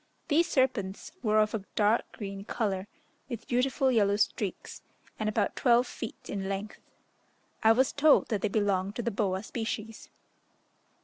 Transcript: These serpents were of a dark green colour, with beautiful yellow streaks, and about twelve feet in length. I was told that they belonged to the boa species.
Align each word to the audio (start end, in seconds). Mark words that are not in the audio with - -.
These 0.29 0.47
serpents 0.49 1.11
were 1.21 1.37
of 1.39 1.53
a 1.53 1.63
dark 1.75 2.11
green 2.13 2.43
colour, 2.43 2.87
with 3.29 3.47
beautiful 3.47 3.91
yellow 3.91 4.15
streaks, 4.15 4.81
and 5.19 5.29
about 5.29 5.55
twelve 5.55 5.85
feet 5.85 6.27
in 6.27 6.49
length. 6.49 6.79
I 7.61 7.73
was 7.73 7.93
told 7.93 8.29
that 8.29 8.41
they 8.41 8.47
belonged 8.49 8.95
to 8.95 9.03
the 9.03 9.11
boa 9.11 9.43
species. 9.43 10.09